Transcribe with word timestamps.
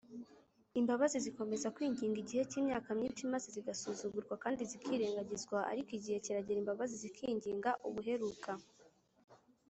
imbabazi 0.79 1.17
zikomeza 1.25 1.73
kwinginga 1.75 2.17
igihe 2.23 2.43
cy’imyaka 2.49 2.89
myishi 2.97 3.25
maze 3.33 3.47
zigasuzugurwa 3.55 4.35
kandi 4.43 4.61
zikirengagizwa; 4.71 5.57
ariko 5.71 5.89
igihe 5.97 6.17
kiragera 6.25 6.59
imbabazi 6.61 6.95
zikinginga 7.03 7.71
ubuheruka 7.87 8.51